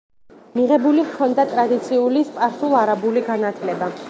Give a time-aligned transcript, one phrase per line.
[0.59, 3.97] მიღებული ჰქონდა ტრადიციული სპარსულ-არაბული განათლება.